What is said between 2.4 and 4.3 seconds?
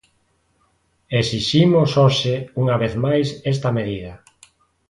unha vez máis, esta medida.